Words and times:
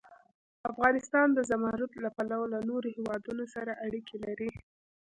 افغانستان 0.71 1.27
د 1.33 1.39
زمرد 1.49 1.91
له 2.03 2.09
پلوه 2.15 2.45
له 2.53 2.59
نورو 2.69 2.87
هېوادونو 2.97 3.43
سره 3.55 3.71
اړیکې 3.85 4.17
لري. 4.25 4.51